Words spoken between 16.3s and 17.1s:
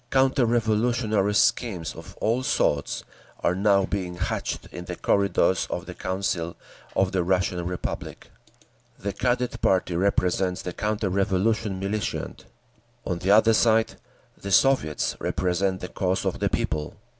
the people.